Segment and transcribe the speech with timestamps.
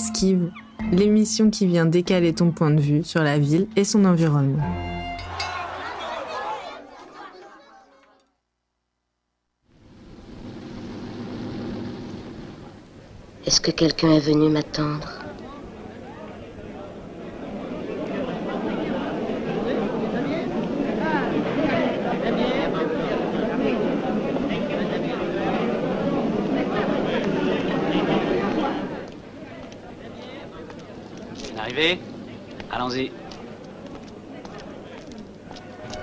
[0.00, 0.50] Esquive,
[0.92, 4.64] l'émission qui vient décaler ton point de vue sur la ville et son environnement.
[13.44, 15.20] Est-ce que quelqu'un est venu m'attendre
[31.70, 32.00] Arrivé
[32.72, 33.12] Allons-y.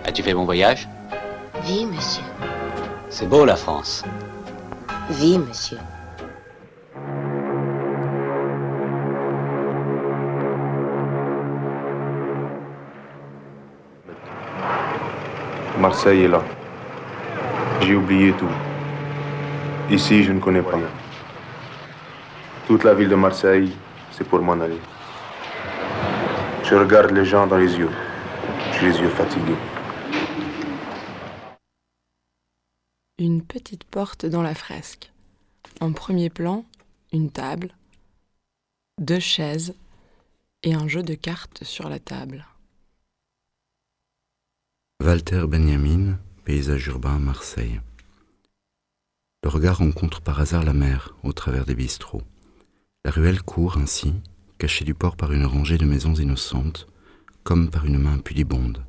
[0.06, 0.88] As-tu fait bon voyage
[1.66, 2.24] Oui, monsieur.
[3.10, 4.06] C'est beau la France.
[5.20, 5.78] Oui, monsieur.
[15.78, 16.42] Marseille est là.
[17.82, 18.45] J'ai oublié tout.
[19.89, 20.80] Ici, je ne connais pas.
[22.67, 23.76] Toute la ville de Marseille,
[24.11, 24.80] c'est pour m'en aller.
[26.64, 27.92] Je regarde les gens dans les yeux.
[28.72, 29.77] J'ai les yeux fatigués.
[33.20, 35.12] Une petite porte dans la fresque.
[35.80, 36.64] En premier plan,
[37.12, 37.73] une table,
[39.02, 39.73] deux chaises
[40.62, 42.45] et un jeu de cartes sur la table.
[45.04, 47.82] Walter Benjamin, paysage urbain, Marseille.
[49.44, 52.23] Le regard rencontre par hasard la mer au travers des bistrots.
[53.04, 54.14] La ruelle court ainsi,
[54.60, 56.88] cachée du port par une rangée de maisons innocentes,
[57.44, 58.86] comme par une main pudibonde.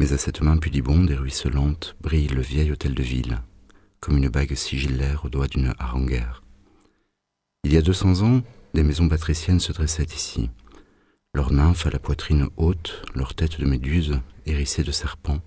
[0.00, 3.40] Mais à cette main pudibonde et ruisselante brille le vieil hôtel de ville,
[4.00, 6.42] comme une bague sigillaire au doigt d'une haranguère.
[7.62, 8.42] Il y a deux cents ans,
[8.74, 10.50] des maisons patriciennes se dressaient ici,
[11.32, 15.40] leurs nymphes à la poitrine haute, leurs têtes de méduses hérissées de serpents,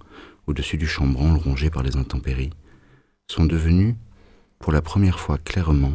[0.48, 2.54] au-dessus du chambranle rongé par les intempéries,
[3.30, 3.96] sont devenues,
[4.60, 5.94] pour la première fois clairement,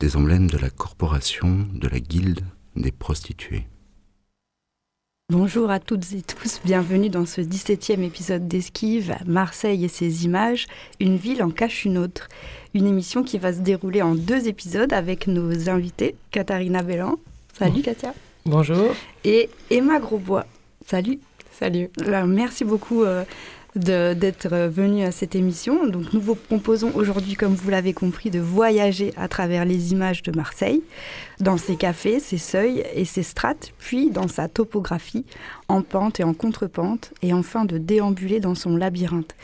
[0.00, 2.44] des emblèmes de la corporation, de la guilde
[2.76, 3.66] des prostituées.
[5.32, 10.66] Bonjour à toutes et tous, bienvenue dans ce 17e épisode d'Esquive, Marseille et ses images,
[11.00, 12.28] une ville en cache une autre.
[12.74, 17.16] Une émission qui va se dérouler en deux épisodes avec nos invités, Katharina Bellan.
[17.58, 18.12] Salut Katia.
[18.44, 18.94] Bonjour.
[19.24, 20.44] Et Emma Grosbois.
[20.86, 21.18] Salut.
[21.52, 21.88] Salut.
[22.04, 23.24] Alors, merci beaucoup euh,
[23.76, 25.86] d'être venu à cette émission.
[25.86, 30.22] Donc, nous vous proposons aujourd'hui, comme vous l'avez compris, de voyager à travers les images
[30.22, 30.82] de Marseille,
[31.40, 35.24] dans ses cafés, ses seuils et ses strates, puis dans sa topographie,
[35.68, 39.34] en pente et en contre-pente, et enfin de déambuler dans son labyrinthe.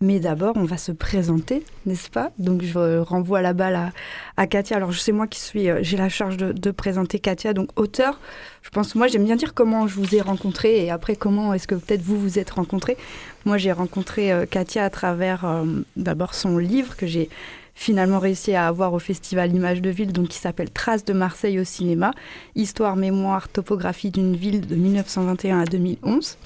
[0.00, 2.30] Mais d'abord, on va se présenter, n'est-ce pas?
[2.38, 3.92] Donc, je renvoie la balle à,
[4.36, 4.76] à, Katia.
[4.76, 8.20] Alors, sais moi qui suis, j'ai la charge de, de, présenter Katia, donc auteur.
[8.62, 11.66] Je pense, moi, j'aime bien dire comment je vous ai rencontré et après comment est-ce
[11.66, 12.96] que peut-être vous vous êtes rencontrés.
[13.44, 15.64] Moi, j'ai rencontré euh, Katia à travers euh,
[15.96, 17.28] d'abord son livre que j'ai
[17.74, 21.60] finalement réussi à avoir au festival Images de Ville, donc qui s'appelle Traces de Marseille
[21.60, 22.10] au cinéma,
[22.56, 26.36] histoire, mémoire, topographie d'une ville de 1921 à 2011.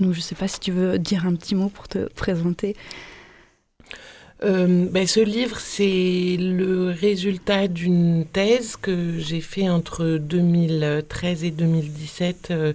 [0.00, 2.76] Donc je ne sais pas si tu veux dire un petit mot pour te présenter.
[4.44, 11.50] Euh, ben, ce livre, c'est le résultat d'une thèse que j'ai fait entre 2013 et
[11.50, 12.72] 2017 euh,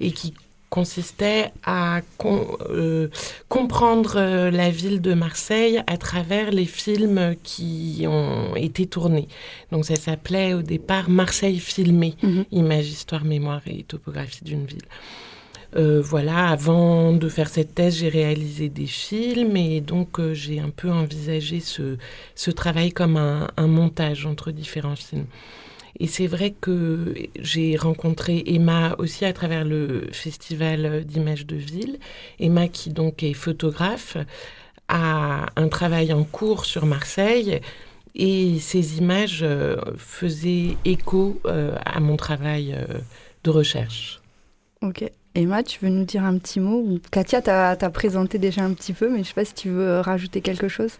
[0.00, 0.32] et qui
[0.70, 3.08] consistait à com euh,
[3.48, 9.26] comprendre la ville de Marseille à travers les films qui ont été tournés.
[9.72, 12.44] Donc ça s'appelait au départ Marseille filmé, mm -hmm.
[12.52, 14.86] image, histoire, mémoire et topographie d'une ville.
[15.76, 20.58] Euh, voilà, avant de faire cette thèse, j'ai réalisé des films et donc euh, j'ai
[20.58, 25.26] un peu envisagé ce, travail comme un, montage entre différents films.
[26.00, 31.98] Et c'est vrai que j'ai rencontré Emma aussi à travers le festival d'images de ville.
[32.40, 34.16] Emma qui donc est photographe,
[34.88, 37.60] a un travail en cours sur Marseille
[38.16, 42.76] et ces images euh, faisaient écho à mon travail
[43.44, 44.20] de recherche.
[44.82, 45.04] Ok.
[45.34, 49.08] Emma, tu veux nous dire un petit mot Katia t'a présenté déjà un petit peu,
[49.08, 50.92] mais je ne sais pas si tu veux rajouter quelque chose.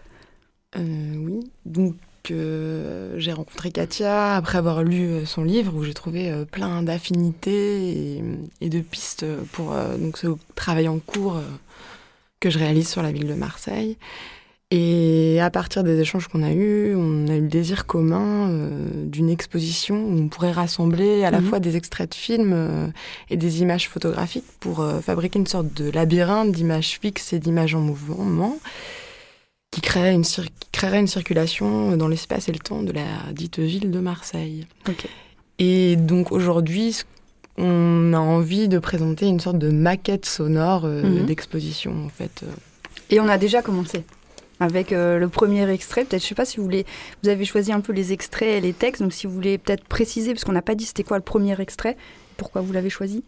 [0.77, 1.95] Euh, oui, donc
[2.29, 8.17] euh, j'ai rencontré Katia après avoir lu son livre où j'ai trouvé euh, plein d'affinités
[8.17, 8.23] et,
[8.61, 11.41] et, de pistes pour euh, donc ce travail en cours
[12.39, 13.97] que je réalise sur la ville de Marseille.
[14.73, 18.69] Et à partir des échanges qu'on a eus, on a eu le désir commun euh,
[19.05, 21.45] d'une exposition où on pourrait rassembler à la mmh.
[21.45, 22.87] fois des extraits de films euh,
[23.29, 27.75] et des images photographiques pour euh, fabriquer une sorte de labyrinthe d'images fixes et d'images
[27.75, 28.57] en mouvement
[29.71, 33.59] qui créerait une, qui créerait une circulation dans l'espace et le temps de la dite
[33.59, 34.67] ville de Marseille.
[34.87, 35.09] Okay.
[35.59, 37.01] Et donc aujourd'hui,
[37.57, 41.25] on a envie de présenter une sorte de maquette sonore mmh.
[41.25, 42.45] d'exposition en fait.
[43.09, 44.05] Et on a déjà commencé
[44.61, 46.05] avec euh, le premier extrait.
[46.05, 46.85] Peut-être, je sais pas si vous voulez,
[47.23, 49.83] vous avez choisi un peu les extraits et les textes, donc si vous voulez peut-être
[49.83, 51.97] préciser, parce qu'on n'a pas dit c'était quoi le premier extrait,
[52.37, 53.23] pourquoi vous l'avez choisi?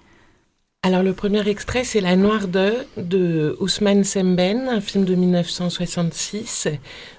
[0.86, 6.68] Alors le premier extrait, c'est La Noire de de Ousmane Semben, un film de 1966.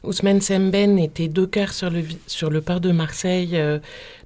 [0.02, 3.78] Ousmane Semben était docker sur le, sur le port de Marseille euh,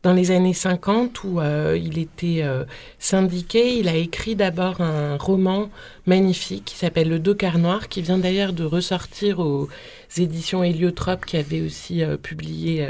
[0.03, 2.65] dans les années 50 où euh, il était euh,
[2.99, 3.79] syndiqué.
[3.79, 5.71] Il a écrit d'abord un roman
[6.07, 9.69] magnifique qui s'appelle Le Docker Noir, qui vient d'ailleurs de ressortir aux
[10.17, 12.89] éditions Héliotrope qui avait aussi publié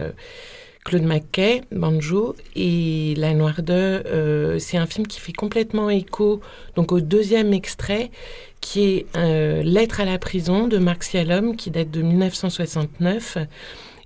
[0.88, 6.40] Claude McKay, Banjo, et La Noire euh, c'est un film qui fait complètement écho
[6.76, 8.10] donc au deuxième extrait,
[8.62, 13.36] qui est euh, Lettre à la prison de Marc Sialom, qui date de 1969.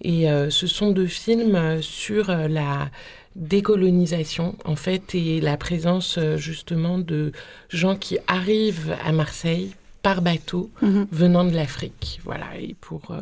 [0.03, 2.91] Et euh, ce sont deux films sur la
[3.37, 7.31] décolonisation, en fait, et la présence justement de
[7.69, 9.71] gens qui arrivent à Marseille
[10.03, 11.07] par bateau mhm.
[11.13, 12.21] venant de l'Afrique.
[12.25, 13.15] Voilà, et pour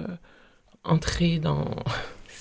[0.83, 1.67] entrer dans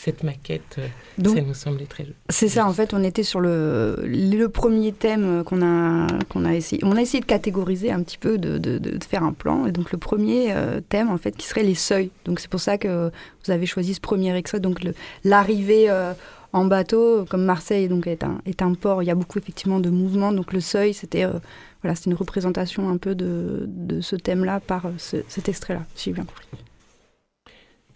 [0.01, 2.15] cette maquette, euh, ça nous semblait très joli.
[2.29, 6.55] C'est ça, en fait, on était sur le, le premier thème qu'on a, qu'on a
[6.55, 6.81] essayé.
[6.85, 9.65] On a essayé de catégoriser un petit peu, de, de, de faire un plan.
[9.65, 12.11] Et donc, le premier euh, thème, en fait, qui serait les seuils.
[12.23, 13.11] Donc, c'est pour ça que
[13.43, 14.61] vous avez choisi ce premier extrait.
[14.61, 14.79] Donc,
[15.25, 16.13] l'arrivée euh,
[16.53, 19.81] en bateau, comme Marseille donc, est, un, est un port, il y a beaucoup, effectivement,
[19.81, 20.31] de mouvements.
[20.31, 21.25] Donc, le seuil, c'était.
[21.83, 26.13] voilà, c'est une représentation un peu de, de ce thème-là par cet extrait-là, si j'ai
[26.13, 26.47] bien compris.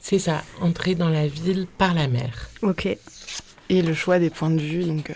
[0.03, 2.49] C'est ça, entrer dans la ville par la mer.
[2.61, 2.87] Ok.
[3.69, 5.13] Et le choix des points de vue, donc euh,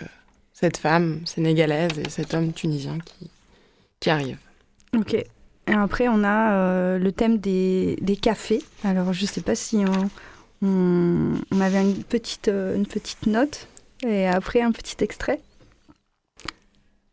[0.54, 3.30] cette femme sénégalaise et cet homme tunisien qui,
[4.00, 4.38] qui arrive.
[4.96, 5.12] Ok.
[5.12, 5.26] Et
[5.66, 8.64] après, on a euh, le thème des, des, cafés.
[8.82, 9.84] Alors, je ne sais pas si
[10.62, 13.68] on, on, avait une petite, euh, une petite note
[14.06, 15.42] et après un petit extrait.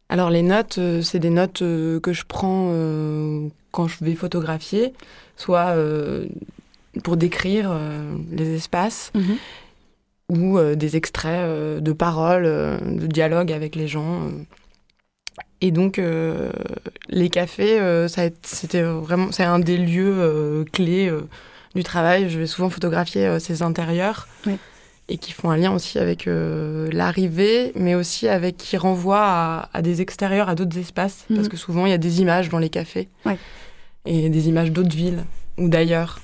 [0.07, 2.71] Alors, les notes, c'est des notes que je prends
[3.71, 4.94] quand je vais photographier,
[5.36, 5.75] soit
[7.03, 9.38] pour décrire euh, les espaces mhm.
[10.30, 14.31] ou euh, des extraits euh, de paroles, de dialogue avec les gens.
[15.62, 16.00] Et donc,
[17.09, 17.80] les cafés,
[18.44, 21.12] c'était vraiment, c'est un des lieux clés
[21.74, 22.30] du travail.
[22.30, 24.27] Je vais souvent photographier ces intérieurs
[25.07, 30.01] et qui font un lien aussi avec l'arrivée, mais aussi avec qui renvoient à, des
[30.01, 31.50] extérieurs, à d'autres espaces, parce mhm.
[31.50, 33.07] que souvent il y a des images dans les cafés
[34.06, 35.24] et des images d'autres villes
[35.57, 36.19] ou d'ailleurs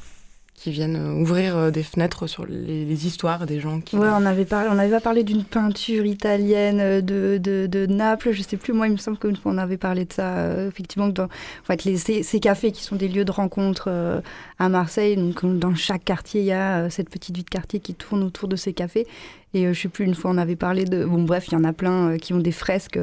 [0.61, 3.97] qui viennent euh, ouvrir euh, des fenêtres sur les, histoires des gens qui...
[3.97, 8.43] Ouais, on avait parlé, on avait parlé d'une peinture italienne euh, de, de, Naples, je
[8.43, 11.65] sais plus, moi il me semble fois on avait parlé de ça, effectivement, dans, en
[11.65, 14.21] fait, les, ces, cafés qui sont des lieux de rencontre
[14.59, 17.95] à Marseille, donc dans chaque quartier il y a cette petite vie de quartier qui
[17.95, 19.07] tourne autour de ces cafés,
[19.53, 21.03] et je sais plus, une fois on avait parlé de...
[21.05, 22.99] Bon bref, il y en a plein qui ont des fresques,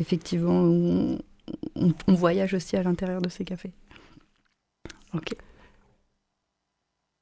[0.00, 3.70] effectivement, on voyage aussi à l'intérieur de ces cafés.
[5.14, 5.34] Ok.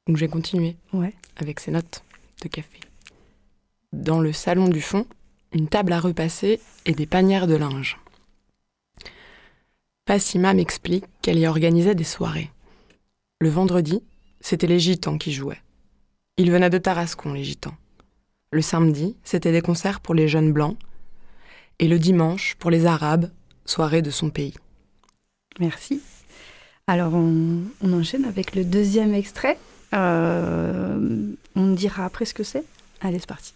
[0.07, 1.15] Donc je vais continuer ouais.
[1.37, 2.03] avec ces notes
[2.43, 2.81] de café.
[3.93, 5.07] Dans le salon du fond,
[5.53, 7.99] une table à repasser et des panières de linge.
[10.07, 12.51] Fassima m'explique qu'elle y organisait des soirées.
[13.41, 14.03] Le vendredi,
[14.41, 15.63] c'était les gitans qui jouaient.
[16.37, 17.75] Ils venaient de Tarascon, les gitans.
[18.53, 20.77] Le samedi, c'était des concerts pour les jeunes blancs.
[21.79, 23.31] Et le dimanche, pour les arabes,
[23.65, 24.55] soirée de son pays.
[25.59, 26.03] Merci.
[26.87, 29.59] Alors, on, on enchaîne avec le deuxième extrait
[29.95, 32.65] euh, on dira après ce que c'est.
[33.01, 33.55] Allez, c'est parti.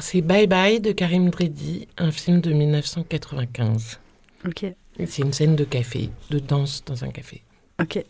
[0.00, 4.00] C'est Bye Bye de Karim Dredi, un film de 1995.
[4.46, 4.66] Ok.
[4.96, 7.42] C'est une scène de café, de danse dans un café.
[7.80, 8.04] Ok.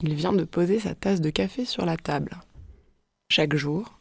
[0.00, 2.36] Il vient de poser sa tasse de café sur la table.
[3.30, 3.98] Chaque jour,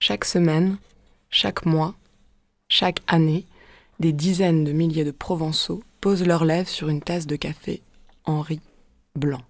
[0.00, 0.78] chaque semaine,
[1.30, 1.94] chaque mois,
[2.68, 3.44] chaque année,
[3.98, 7.82] des dizaines de milliers de Provençaux posent leurs lèvres sur une tasse de café
[8.24, 8.60] Henri
[9.14, 9.42] Blanc.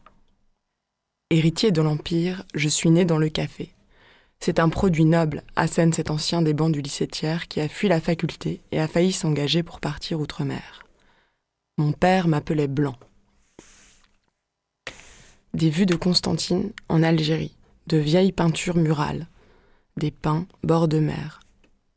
[1.30, 3.75] Héritier de l'Empire, je suis né dans le café.
[4.40, 7.88] C'est un produit noble, assène cet ancien des bancs du lycée Thiers qui a fui
[7.88, 10.84] la faculté et a failli s'engager pour partir outre-mer.
[11.78, 12.96] Mon père m'appelait Blanc.
[15.52, 19.26] Des vues de Constantine en Algérie, de vieilles peintures murales,
[19.96, 21.40] des pins bord de mer,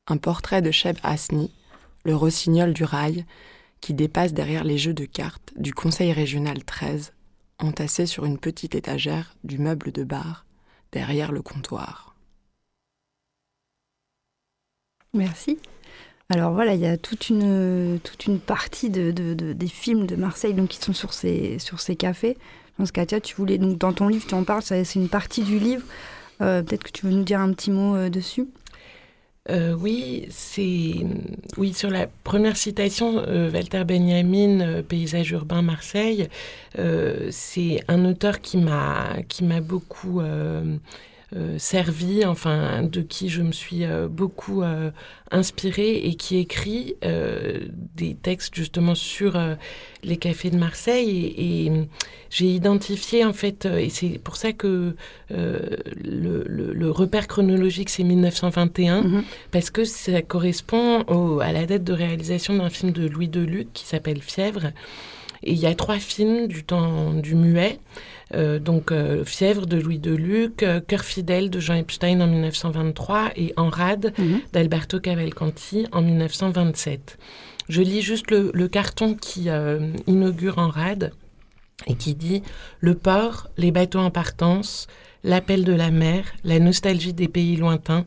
[0.08, 1.54] un portrait de Cheb Asni,
[2.04, 3.26] le rossignol du rail,
[3.82, 7.14] qui dépasse derrière les jeux de cartes du Conseil régional 13,
[7.60, 10.46] entassés sur une petite étagère du meuble de bar,
[10.92, 12.16] derrière le comptoir.
[15.14, 15.58] Merci.
[16.30, 20.54] Alors voilà, il y a toute une, toute une partie de, des films de Marseille
[20.54, 22.38] donc, qui sont sur ces, sur ces cafés.
[22.68, 25.42] Je pense Katia, tu voulais, donc dans ton livre, tu en parles, c'est une partie
[25.42, 25.84] du livre.
[26.42, 28.48] Euh, peut-être que tu veux nous dire un petit mot euh, dessus
[29.50, 30.94] euh, oui, c'est
[31.58, 36.28] oui sur la première citation, Walter Benjamin, paysage urbain Marseille.
[37.32, 40.22] c'est un auteur qui m'a qui m'a beaucoup
[41.58, 44.92] servi, enfin de qui je me suis euh, beaucoup euh,
[45.32, 46.96] inspirée et qui écrit
[47.96, 49.40] des textes justement sur
[50.04, 51.72] les cafés de Marseille et,
[52.32, 54.96] j'ai identifié en fait et c'est pour ça que
[55.30, 59.24] le, repère chronologique c'est 1921 mhm.
[59.52, 63.86] parce que ça correspond à la date de réalisation d'un film de Louis Deluc qui
[63.86, 64.72] s'appelle Fièvre
[65.44, 67.80] et il y a trois films du temps du muet.
[68.36, 73.32] Euh, donc euh, Fièvre de Louis Deluc, euh, Cœur fidèle de Jean Epstein en 1923
[73.36, 74.42] et En rade mhm.
[74.54, 77.18] d'Alberto Cavalcanti en 1927.
[77.70, 79.48] Je lis juste le, le carton qui
[80.08, 81.12] inaugure En rade
[81.88, 82.42] et qui dit
[82.80, 84.88] Le port, les bateaux en partance,
[85.24, 88.06] l'appel de la mer, la nostalgie des pays lointains,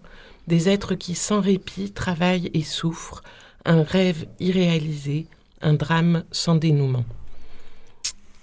[0.49, 3.23] des êtres qui sans répit travaillent et souffrent,
[3.65, 5.27] un rêve irréalisé,
[5.61, 7.05] un drame sans dénouement.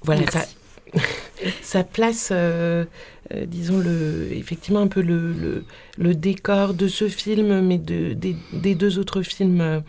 [0.03, 0.45] Voilà, ça,
[1.61, 2.85] ça place, euh,
[3.33, 5.63] euh, disons, le, effectivement un peu le,
[5.97, 9.79] le, décor de ce film, mais de, des, deux autres films euh,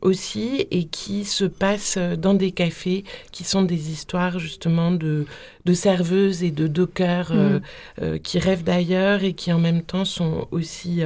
[0.00, 5.26] aussi, et qui se passe dans des cafés qui sont des histoires justement de,
[5.64, 8.18] de serveuses et de dockers mmh.
[8.20, 11.02] qui rêvent d'ailleurs et qui en même temps sont aussi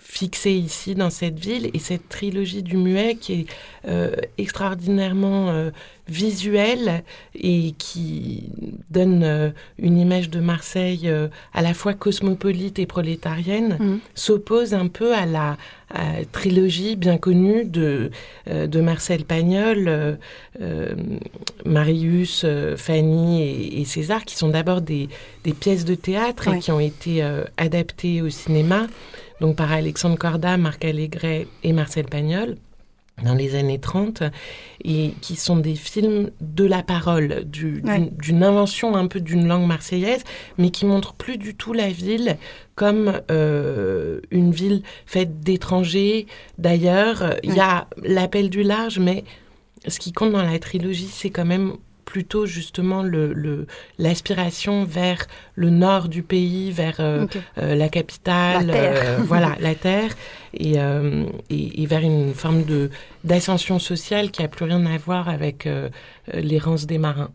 [0.00, 3.46] fixé ici dans cette ville et cette trilogie du muet qui
[3.84, 5.70] est extraordinairement
[6.08, 7.02] visuelle
[7.34, 8.50] et qui
[8.90, 11.10] donne une image de Marseille
[11.52, 13.98] à la fois cosmopolite et prolétarienne mmh.
[14.14, 15.56] s'oppose un peu à la
[16.32, 18.10] trilogie bien connue de,
[18.46, 20.18] de Marcel Pagnol,
[21.64, 22.44] Marius,
[22.76, 25.08] Fanny et, César, qui sont d'abord des,
[25.44, 27.22] des, pièces de théâtre et qui ont été
[27.56, 28.86] adaptées aussi cinéma,
[29.40, 32.56] donc par Alexandre Corda, Marc Allégret et Marcel Pagnol
[33.22, 34.22] dans les années 30,
[34.84, 40.22] et qui sont des films de la parole, d'une invention un peu d'une langue marseillaise,
[40.58, 42.36] mais qui montrent plus du tout la ville
[42.74, 46.26] comme euh, une ville faite d'étrangers.
[46.58, 49.24] D'ailleurs, il y a l'appel du large, mais
[49.88, 51.72] ce qui compte dans la trilogie, c'est quand même
[52.06, 53.04] plutôt justement
[53.98, 57.26] l'aspiration le, vers le nord du pays, vers euh,
[57.58, 60.12] euh, la capitale, la euh, voilà, la terre,
[60.54, 60.76] et,
[61.50, 62.64] et, vers une forme
[63.24, 65.68] d'ascension sociale qui a plus rien à voir avec
[66.32, 67.30] l'errance des marins.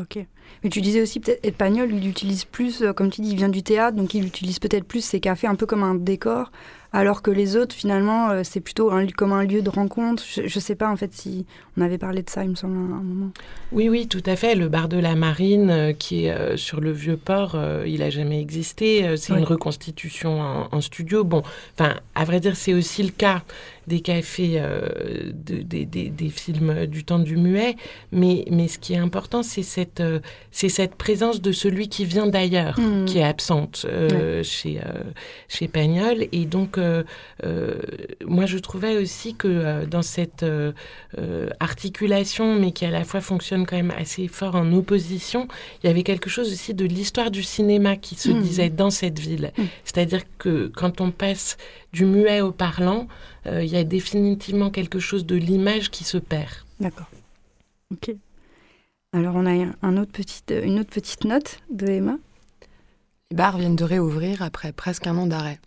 [0.00, 0.24] Ok.
[0.62, 3.64] Mais tu disais aussi peut-être Espagnol, il utilise plus, comme tu dis, il vient du
[3.64, 6.52] théâtre, donc il utilise peut-être plus ses cafés un peu comme un décor
[6.92, 10.22] alors que les autres, finalement, euh, c'est plutôt un, comme un lieu de rencontre.
[10.26, 11.46] Je ne sais pas, en fait, si
[11.76, 13.30] on avait parlé de ça, il me semble, à un moment.
[13.72, 14.54] Oui, oui, tout à fait.
[14.54, 18.10] Le bar de la Marine, euh, qui est euh, sur le vieux port, il n'a
[18.10, 19.16] jamais existé.
[19.16, 21.24] c'est une reconstitution en, en, studio.
[21.24, 21.42] Bon,
[21.78, 23.42] enfin, à vrai dire, c'est aussi le cas
[23.86, 27.76] des cafés, euh, des, films du temps du muet.
[28.12, 30.20] Mais, mais ce qui est important, c'est cette, euh,
[30.50, 33.04] c'est cette présence de celui qui vient d'ailleurs, mmh.
[33.06, 34.80] qui est absente euh, chez,
[35.48, 36.26] chez Pagnol.
[36.32, 36.78] Et donc,
[38.24, 40.44] moi, je trouvais aussi que dans cette
[41.60, 45.48] articulation, mais qui à la fois fonctionne quand même assez fort en opposition,
[45.82, 48.42] il y avait quelque chose aussi de l'histoire du cinéma qui se mmh.
[48.42, 49.52] disait dans cette ville.
[49.56, 49.62] Mmh.
[49.84, 51.56] C'est-à-dire que quand on passe
[51.92, 53.06] du muet au parlant,
[53.46, 56.50] il y a définitivement quelque chose de l'image qui se perd.
[56.80, 57.10] D'accord.
[57.90, 58.14] Ok.
[59.12, 62.18] Alors on a un autre petite, une autre petite note de Emma?
[63.30, 65.60] Les bars viennent de réouvrir après presque un an d'arrêt.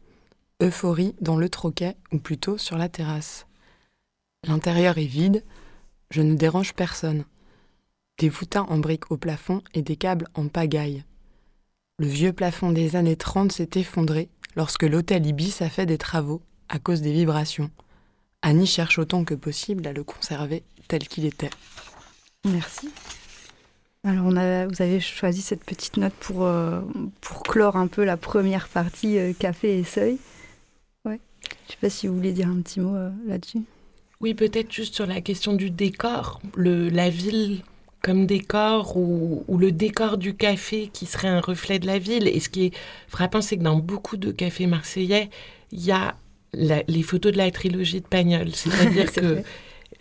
[0.61, 3.45] Euphorie dans le troquet, ou plutôt sur la terrasse.
[4.47, 5.43] L'intérieur est vide,
[6.11, 7.25] je ne dérange personne.
[8.19, 11.03] Des voûtins en briques au plafond et des câbles en pagaille.
[11.99, 16.41] Le vieux plafond des années 30 s'est effondré lorsque l'hôtel Ibis a fait des travaux
[16.69, 17.69] à cause des vibrations.
[18.41, 21.49] Annie cherche autant que possible à le conserver tel qu'il était.
[22.45, 22.89] Merci.
[24.03, 26.81] Alors, on a, vous avez choisi cette petite note pour, euh,
[27.21, 30.19] pour clore un peu la première partie euh, café et seuil.
[31.05, 31.19] Ouais.
[31.63, 33.63] Je ne sais pas si vous voulez dire un petit mot euh, là-dessus.
[34.21, 36.39] Oui, peut-être juste sur la question du décor.
[36.55, 37.63] Le, la ville
[38.03, 42.27] comme décor ou, ou, le décor du café qui serait un reflet de la ville.
[42.27, 42.73] Et ce qui est
[43.07, 45.31] frappant, c'est que dans beaucoup de cafés marseillais,
[45.71, 46.15] il y a
[46.55, 48.49] les photos de la trilogie de Pagnol.
[48.53, 49.43] C'est-à-dire que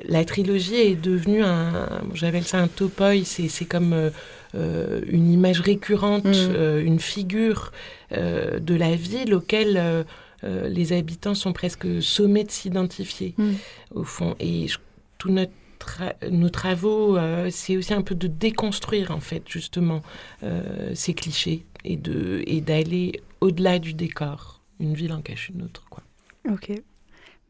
[0.04, 4.11] la trilogie est devenue un, j'appelle ça un topoi, c'est comme euh,
[4.54, 6.80] euh, une image récurrente, mm.
[6.80, 7.73] une figure
[8.11, 10.04] de la ville auquel
[10.42, 13.52] les habitants sont presque sommés de s'identifier, mm.
[13.94, 14.37] au fond.
[14.40, 14.66] Et
[15.18, 15.52] tout notre
[16.30, 17.18] nos travaux,
[17.50, 20.00] c'est aussi un peu de déconstruire en fait justement
[20.94, 24.61] ces clichés et de et d'aller au-delà du décor.
[24.80, 26.02] Une ville en cache une autre, quoi.
[26.51, 26.71] Ok,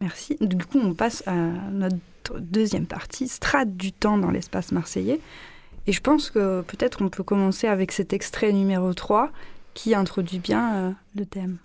[0.01, 0.37] merci.
[0.41, 5.21] Du coup, on passe à notre deuxième partie, strate du temps dans l'espace marseillais.
[5.87, 9.31] Et je pense que peut-être on peut commencer avec cet extrait numéro 3
[9.75, 11.59] qui introduit bien euh, le thème.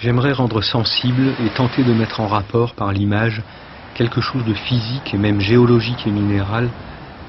[0.00, 3.42] J'aimerais rendre sensible et tenter de mettre en rapport par l'image
[3.94, 6.70] quelque chose de physique et même géologique et minéral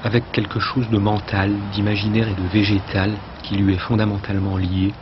[0.04, 3.12] avec quelque chose de mental, d'imaginaire et de végétal
[3.42, 4.92] qui lui est fondamentalement lié,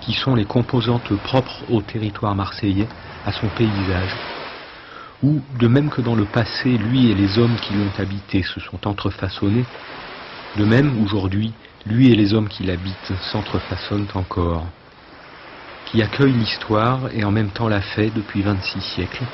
[0.00, 2.88] qui sont les composantes propres au territoire marseillais,
[3.26, 4.14] à son paysage,
[5.22, 8.60] où, de même que dans le passé, lui et les hommes qui l'ont habité se
[8.60, 9.64] sont entrefaçonnés,
[10.56, 11.52] de même, aujourd'hui,
[11.86, 14.64] lui et les hommes qui l'habitent s'entrefaçonnent encore,
[15.90, 19.24] qui accueille l'histoire et en même temps la fait depuis 26 siècles,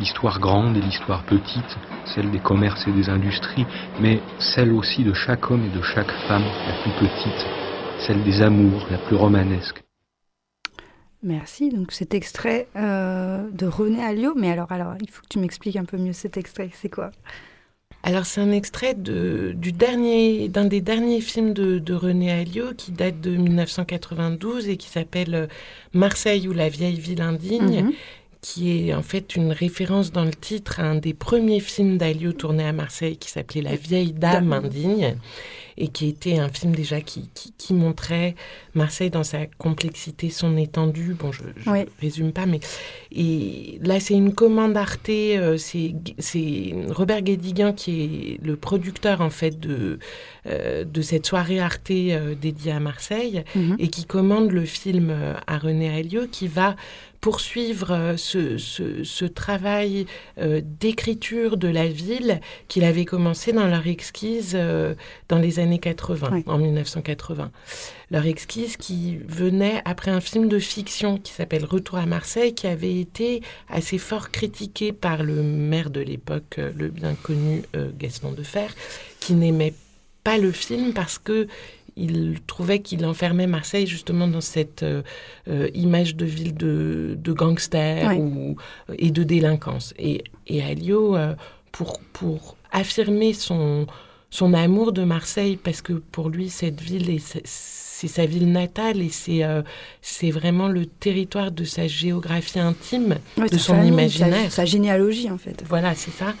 [0.00, 1.76] l'histoire grande et l'histoire petite,
[2.14, 3.66] celle des commerces et des industries,
[4.00, 7.46] mais celle aussi de chaque homme et de chaque femme, la plus petite,
[8.00, 9.82] celle des amours, la plus romanesque.
[11.22, 11.70] Merci.
[11.70, 15.76] Donc cet extrait euh, de René Alliot, mais alors, alors, il faut que tu m'expliques
[15.76, 16.70] un peu mieux cet extrait.
[16.74, 17.10] C'est quoi?
[18.04, 22.72] Alors c'est un extrait de, du dernier, d'un des derniers films de, de, René Alliot
[22.76, 25.46] qui date de 1992 et qui s'appelle euh,
[25.92, 27.92] Marseille ou la vieille ville indigne, mhm.
[28.40, 32.32] qui est en fait une référence dans le titre à un des premiers films d'Alliot
[32.32, 35.16] tourné à Marseille qui s'appelait La vieille dame indigne
[35.78, 38.34] et qui était un film déjà qui, qui, montrait
[38.74, 41.14] Marseille dans sa complexité, son étendue.
[41.18, 42.60] Bon, je ne résume pas, mais
[43.12, 45.08] et là, c'est une commande Arte.
[45.08, 49.98] Euh, c'est Robert Guédiguin qui est le producteur en fait de
[50.46, 53.76] euh, de cette soirée Arte euh, dédiée à Marseille mhm.
[53.78, 55.14] et qui commande le film
[55.46, 56.74] à René Alliot qui va
[57.20, 60.06] poursuivre euh, ce, ce, travail
[60.38, 64.94] euh, d'écriture de la ville qu'il avait commencé dans leur exquise euh,
[65.28, 67.50] dans les années 80, en 1980.
[68.10, 72.66] Leur exquise qui venait après un film de fiction qui s'appelle Retour à Marseille, qui
[72.66, 77.62] avait été assez fort critiqué par le maire de l'époque, le bien connu
[77.98, 78.68] Gaston Defer,
[79.20, 79.74] qui n'aimait
[80.24, 81.48] pas le film parce que
[81.98, 85.02] il trouvait qu'il enfermait Marseille justement dans cette euh,
[85.48, 88.12] euh, image de ville de, de gangsters
[88.96, 89.94] et de délinquance.
[89.98, 91.34] Et, et Alio, euh,
[91.72, 93.86] pour, pour affirmer son,
[94.30, 99.08] son amour de Marseille, parce que pour lui, cette ville, c'est sa ville natale et
[99.08, 99.42] c'est
[100.02, 104.52] c'est vraiment le territoire de sa géographie intime, de son imaginaire.
[104.52, 105.64] Sa, généalogie, en fait.
[105.66, 106.34] Voilà, c'est ça.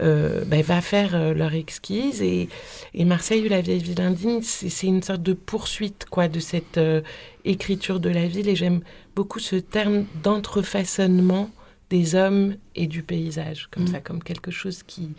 [0.00, 2.22] Euh, ben, va faire euh, leur exquise.
[2.22, 2.48] Et,
[2.94, 6.78] et, Marseille ou la vieille ville indigne, c'est une sorte de poursuite quoi, de cette
[6.78, 7.02] euh,
[7.44, 8.48] écriture de la ville.
[8.48, 8.80] Et j'aime
[9.14, 11.50] beaucoup ce terme d'entrefaçonnement
[11.90, 13.88] des hommes et du paysage, comme mm.
[13.88, 15.10] ça, comme quelque chose qui,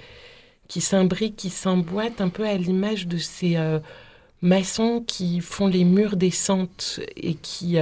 [0.71, 3.57] qui s'imbrique, qui s'emboîte un peu à l'image de ces
[4.41, 7.77] maçons qui font les murs des centres et qui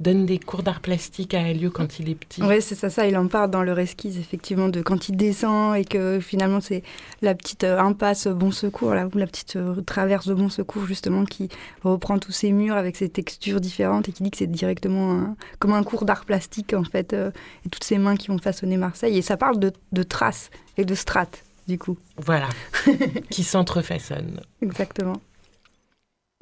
[0.00, 2.42] donne des cours d'art plastique à Elio quand il est petit.
[2.42, 5.76] Oui, c'est ça, ça, il en parle dans leur esquisse, effectivement, de quand il descend
[5.76, 6.82] et que finalement c'est
[7.20, 11.50] la petite euh, impasse Bon Secours, la petite euh, traverse de Bon Secours, justement, qui
[11.84, 15.74] reprend tous ces murs avec ses textures différentes et qui dit que c'est directement comme
[15.74, 17.30] un cours d'art plastique, en fait, euh,
[17.66, 19.18] et toutes ces mains qui vont façonner Marseille.
[19.18, 21.96] Et ça parle de, de traces et de strates, du coup.
[22.16, 22.48] Voilà,
[23.30, 24.40] qui s'entrefaçonnent.
[24.60, 25.20] Exactement.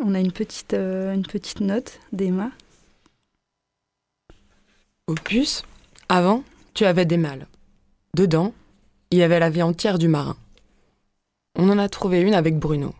[0.03, 2.51] On a une petite, une petite note d'Emma.
[5.07, 5.65] Opus,
[6.09, 7.47] avant, tu avais des mâles.
[8.15, 8.55] Dedans,
[9.11, 10.37] il y avait la vie entière du marin.
[11.57, 12.95] On en a trouvé une avec Bruno.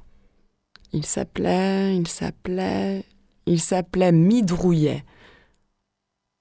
[0.93, 3.05] Il s'appelait, il s'appelait,
[3.47, 5.03] il s'appelait Midrouillet.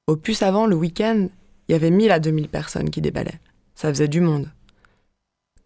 [0.07, 1.29] Opus avant, le week-end,
[1.67, 3.39] il y avait 1000 à 2000 personnes qui déballaient.
[3.75, 4.49] Ça faisait du monde.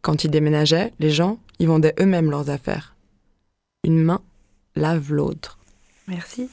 [0.02, 2.96] Quand ils déménageaient, les gens, ils vendaient eux-mêmes leurs affaires.
[3.84, 4.22] Une main
[4.76, 5.60] lave l'autre.
[6.08, 6.50] Merci.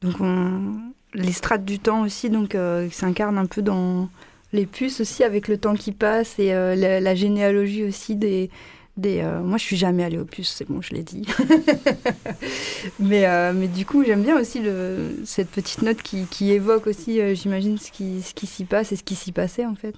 [0.00, 0.74] Donc on,
[1.14, 4.08] les strates du temps aussi, donc euh, s'incarnent un peu dans
[4.52, 8.50] les puces aussi avec le temps qui passe et euh, la, généalogie aussi des.
[8.96, 11.26] des euh, moi, je suis jamais allée aux puces, c'est bon, je l'ai dit.
[13.00, 17.20] mais, mais du coup, j'aime bien aussi le, cette petite note qui, qui évoque aussi,
[17.34, 19.94] j'imagine, ce qui, ce qui s'y passe et ce qui s'y passait en fait.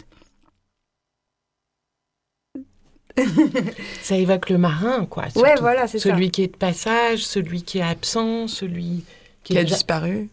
[4.03, 5.25] ça évoque le marin, quoi.
[5.37, 6.11] Ouais, voilà, c'est ça.
[6.11, 9.05] Celui qui est de passage, celui qui est absent, celui
[9.45, 10.29] qui, a disparu.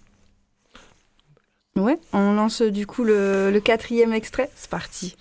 [1.75, 4.49] Ouais, on lance du coup le, quatrième extrait.
[4.55, 5.15] C'est parti.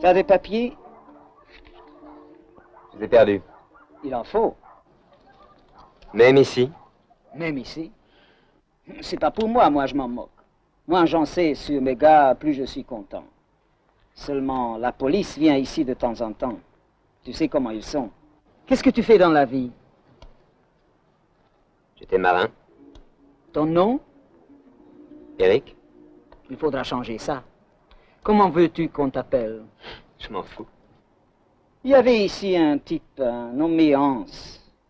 [0.00, 0.74] T'as des papiers
[2.94, 3.42] Je les ai perdus.
[4.02, 4.56] Il en faut.
[6.14, 6.70] Même ici
[7.34, 7.92] Même ici.
[9.02, 10.30] C'est pas pour moi, moi je m'en moque.
[10.88, 13.24] Moins j'en sais sur mes gars, plus je suis content.
[14.20, 16.58] Seulement, la police vient ici de temps en temps.
[17.24, 18.10] Tu sais comment ils sont.
[18.66, 19.70] Qu'est-ce que tu fais dans la vie?
[21.96, 22.48] J'étais marin.
[23.50, 23.98] Ton nom?
[25.38, 25.74] Eric
[26.50, 27.42] Il faudra changer ça.
[28.22, 29.62] Comment veux-tu qu'on t'appelle?
[30.18, 30.66] Je m'en fous.
[31.82, 34.26] Il y avait ici un type un nommé Hans.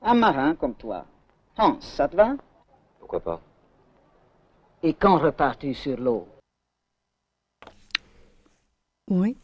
[0.03, 1.05] Un marin comme toi.
[1.57, 2.35] Hans, ça te va?
[2.99, 3.41] Pourquoi pas?
[4.83, 6.27] Et quand repars-tu sur l'eau?
[9.11, 9.37] Oui.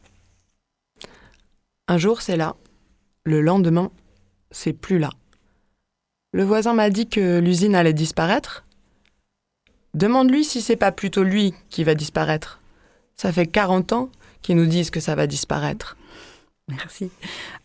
[1.89, 2.57] Un jour, c'est là.
[3.25, 3.91] Le lendemain,
[4.51, 5.11] c'est plus là.
[6.33, 8.65] Le voisin m'a dit que l'usine allait disparaître.
[9.95, 12.61] Demande-lui si c'est pas plutôt lui qui va disparaître.
[13.17, 14.11] Ça fait 40 ans
[14.43, 15.97] qu'ils nous disent que ça va disparaître.
[16.69, 17.11] Merci.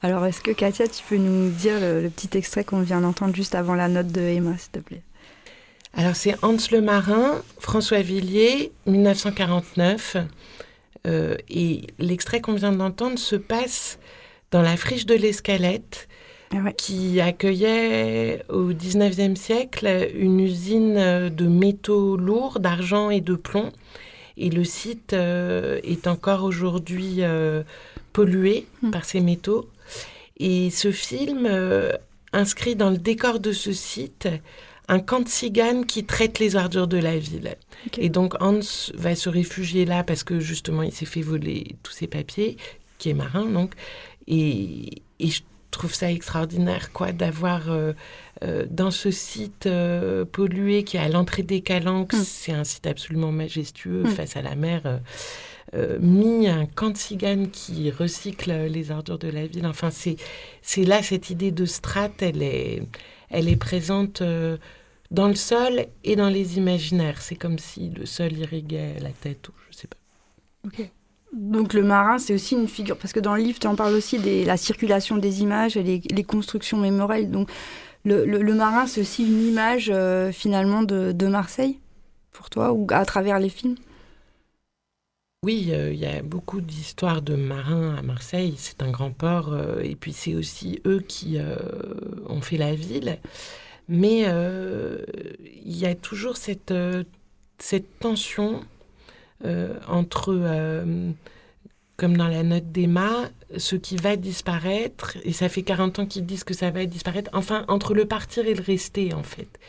[0.01, 3.35] Alors, est-ce que Katia, tu peux nous dire le, le petit extrait qu'on vient d'entendre
[3.35, 5.01] juste avant la note de Emma, s'il te plaît?
[5.93, 10.17] Alors, c'est Hans le Marin, François Villiers, 1949.
[11.07, 13.99] Euh, et l'extrait qu'on vient d'entendre se passe
[14.51, 16.07] dans la friche de l'Escalette,
[16.75, 23.71] qui accueillait au 19e siècle une usine de métaux lourds, d'argent et de plomb.
[24.37, 27.63] Et le site euh, est encore aujourd'hui euh,
[28.13, 29.69] pollué par ces métaux.
[30.37, 31.91] Et ce film euh,
[32.33, 34.27] inscrit dans le décor de ce site
[34.87, 37.55] un camp de ciganes qui traite les ordures de la ville.
[37.97, 38.59] Et donc Hans
[38.95, 42.57] va se réfugier là parce que justement il s'est fait voler tous ses papiers,
[42.97, 43.73] qui est marin donc.
[44.27, 45.41] Et, et je
[45.71, 47.93] trouve ça extraordinaire quoi d'avoir euh,
[48.43, 52.85] euh, dans ce site euh, pollué qui est à l'entrée des Calanques, c'est un site
[52.87, 54.07] absolument majestueux Mm.
[54.07, 54.81] face à la mer.
[55.73, 59.65] euh, mis un camp de qui recycle les ordures de la ville.
[59.65, 60.17] Enfin, c'est
[60.61, 62.83] c'est là cette idée de strate, elle est,
[63.31, 64.57] elle est présente euh,
[65.09, 67.21] dans le sol et dans les imaginaires.
[67.21, 69.97] C'est comme si le sol irriguait la tête ou je sais pas.
[70.65, 70.89] Ok.
[71.33, 73.93] Donc le marin, c'est aussi une figure, parce que dans le livre, tu en parles
[73.93, 77.31] aussi de la circulation des images et les, constructions mémorielles.
[77.31, 77.49] Donc
[78.03, 81.79] le, marin, c'est aussi une image euh, finalement de Marseille,
[82.33, 83.75] pour toi, ou à travers les films?
[85.43, 88.53] Oui, euh, il y a beaucoup d'histoires de marins à Marseille.
[88.57, 89.51] C'est un grand port.
[89.53, 91.55] euh, et puis c'est aussi eux qui euh,
[92.29, 93.17] ont fait la ville.
[93.87, 96.73] Mais il y a toujours cette,
[97.57, 98.61] cette tension
[99.87, 100.85] entre,
[101.97, 106.25] comme dans la note d'Emma, ce qui va disparaître, et ça fait 40 ans qu'ils
[106.25, 109.59] disent que ça va disparaître, enfin, entre le partir et le rester, en fait.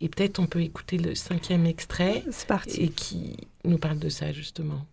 [0.00, 2.22] Et peut-être on peut écouter le cinquième extrait,
[2.78, 4.86] et qui nous parle de ça, justement.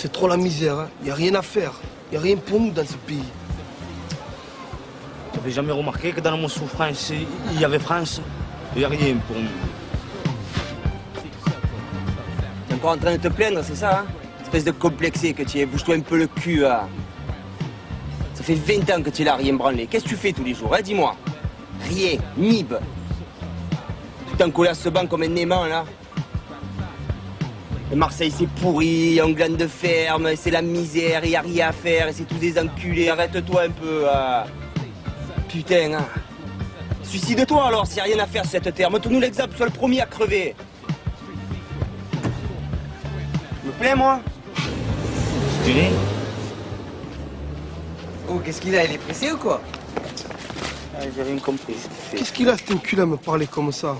[0.00, 1.72] C'est trop la misère, il n'y a rien à faire.
[2.06, 3.24] Il n'y a rien pour nous dans ce pays.
[5.32, 7.10] T'avais jamais remarqué que dans mon souffrance,
[7.52, 8.20] il y avait France
[8.76, 9.48] Il n'y a rien pour nous.
[12.68, 14.04] T'es encore en train de te plaindre, c'est ça hein?
[14.40, 16.64] Espèce de complexé que tu es, bouge-toi un peu le cul.
[16.64, 16.82] hein.
[18.34, 19.88] Ça fait 20 ans que tu l'as rien branlé.
[19.88, 20.80] Qu'est-ce que tu fais tous les jours, hein?
[20.80, 21.16] Dis-moi.
[21.88, 22.72] Rien, nib.
[24.30, 25.84] Tout en collé à ce banc comme un aimant, là.
[27.90, 31.68] Et Marseille, c'est pourri, en glande de ferme, c'est la misère, il n'y a rien
[31.68, 33.08] à faire, et c'est tous des enculés.
[33.08, 34.04] Arrête-toi un peu.
[34.12, 34.44] hein.
[35.48, 36.04] Putain, hein.
[37.02, 38.90] Suicide-toi alors, s'il n'y a rien à faire sur cette terre.
[38.90, 40.54] Montre-nous l'exemple, sois le premier à crever.
[43.64, 44.20] Me plaît, moi
[45.64, 45.80] Tu dis?
[48.28, 49.62] Oh, qu'est-ce qu'il a Il est pressé ou quoi?
[50.94, 51.76] Ah, J'ai rien compris.
[52.14, 53.96] Qu'est-ce qu'il a, cet enculé, à me parler comme ça?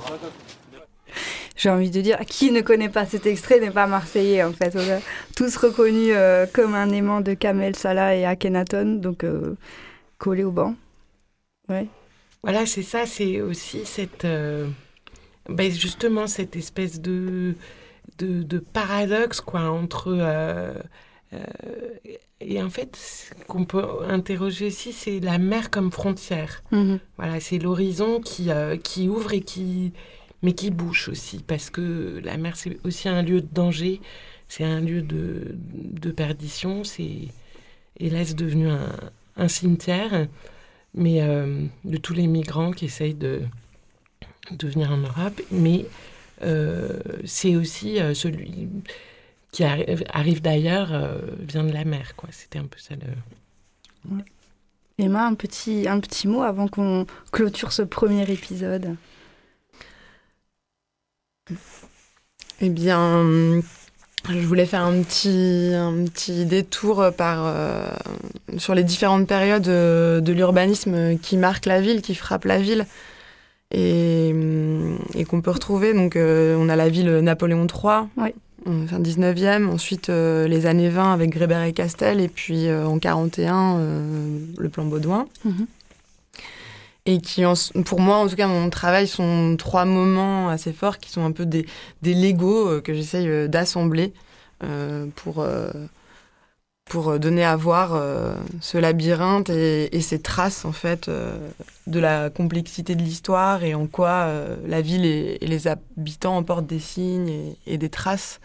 [1.59, 4.75] J'ai envie de dire, qui ne connaît pas cet extrait n'est pas marseillais en fait.
[4.77, 5.01] On a
[5.37, 9.57] tous reconnus euh, comme un aimant de Kamel Salah et Akhenaton, donc euh,
[10.19, 10.75] collé au banc.
[11.69, 11.87] Ouais.
[12.45, 14.25] Voilà, c'est ça, c'est aussi cette.
[14.25, 14.69] euh,
[15.49, 17.55] ben, justement, cette espèce de,
[18.19, 20.15] de, de paradoxe, quoi, entre.
[20.17, 20.73] euh,
[22.41, 26.63] et en fait, ce qu'on peut interroger aussi, c'est la mer comme frontière.
[26.71, 27.01] Mhm.
[27.17, 29.93] Voilà, c'est l'horizon qui, euh, qui ouvre et qui.
[30.43, 34.01] Mais qui bouche aussi, parce que la mer, c'est aussi un lieu de danger,
[34.49, 37.29] c'est un lieu de, de perdition, c'est
[37.99, 38.95] hélas devenu un,
[39.37, 40.27] un cimetière,
[40.95, 43.43] mais euh, de tous les migrants qui essayent de,
[44.63, 45.87] venir en Europe, mais
[46.43, 48.69] euh, c'est aussi euh, celui
[49.51, 50.93] qui arri- arrive d'ailleurs,
[51.41, 52.29] vient de la mer, quoi.
[52.33, 52.95] C'était un peu ça.
[54.99, 58.97] Emma, un petit, un petit mot avant qu'on clôture ce premier épisode?
[62.61, 63.61] Eh bien,
[64.29, 67.87] je voulais faire un petit, un petit détour par, euh,
[68.57, 72.87] sur les différentes périodes euh, de l'urbanisme qui marquent la ville, qui frappent la ville
[73.71, 74.35] et,
[75.15, 75.95] et qu'on peut retrouver.
[75.95, 78.31] Donc, euh, on a la ville Napoléon III, Oui.
[78.67, 82.87] euh, fin 19e, ensuite euh, les années 20 avec Grébert et Castel, et puis euh,
[82.87, 85.27] en 41, euh, le plan Baudouin.
[85.45, 85.67] Mhm.
[87.11, 87.43] Et qui,
[87.87, 91.33] pour moi, en tout cas, mon travail sont trois moments assez forts qui sont un
[91.33, 91.65] peu des,
[92.03, 94.13] des Legos euh, que j'essaye euh, d'assembler
[94.63, 95.43] euh, pour,
[96.85, 97.99] pour donner à voir
[98.61, 101.09] ce labyrinthe et, et ces traces, en fait,
[101.87, 104.31] de la complexité de l'histoire et en quoi
[104.67, 108.39] la ville et, et les habitants emportent des signes et, et des traces.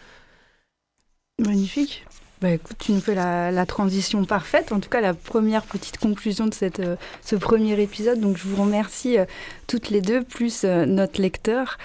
[1.38, 2.06] Magnifique.
[2.40, 6.46] Bah écoute, tu nous fais la, transition parfaite, en tout cas la première petite conclusion
[6.46, 8.20] de cette, euh, ce premier épisode.
[8.20, 9.24] Donc je vous remercie euh,
[9.66, 11.78] toutes les deux, plus euh, notre lecteur,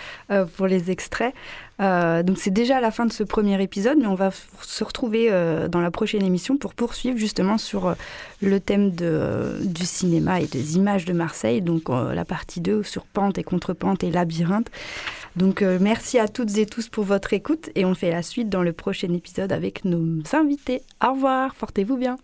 [0.57, 1.33] pour les extraits.
[1.79, 4.31] Donc c'est déjà la fin de ce premier épisode, mais on va
[4.61, 5.29] se retrouver
[5.69, 7.95] dans la prochaine émission pour poursuivre justement sur
[8.41, 13.05] le thème de, du cinéma et des images de Marseille, donc la partie 2 sur
[13.05, 14.69] pente et contre-pente et labyrinthe.
[15.35, 18.49] Donc euh, merci à toutes et tous pour votre écoute et on fait la suite
[18.49, 20.81] dans le prochain épisode avec nos invités.
[21.03, 22.17] Au revoir, portez-vous bien.